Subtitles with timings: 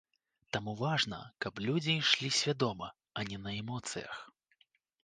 [0.55, 4.13] Таму важна, каб людзі ішлі свядома, а не на эмоцыях.